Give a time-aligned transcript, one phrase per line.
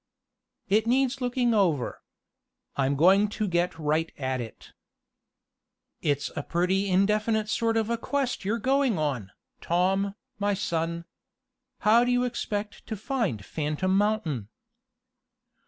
[0.67, 2.01] "It needs looking over.
[2.75, 4.73] I'm going to get right at it."
[6.01, 11.05] "It's a pretty indefinite sort of a quest you're going on, Tom, my son.
[11.81, 14.49] How do you expect to find Phantom Mountain?"